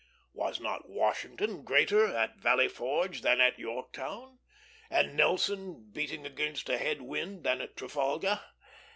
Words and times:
Was 0.33 0.59
not 0.59 0.89
Washington 0.89 1.63
greater 1.63 2.07
at 2.07 2.37
Valley 2.37 2.67
Forge 2.67 3.21
than 3.21 3.39
at 3.39 3.59
Yorktown? 3.59 4.39
and 4.89 5.15
Nelson 5.15 5.91
beating 5.91 6.25
against 6.25 6.69
a 6.69 6.79
head 6.79 7.03
wind 7.03 7.43
than 7.43 7.61
at 7.61 7.77
Trafalgar? 7.77 8.41